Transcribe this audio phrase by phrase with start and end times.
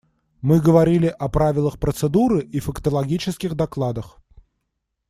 [0.41, 4.17] Мы говорили о правилах процедуры и фактологических докладах.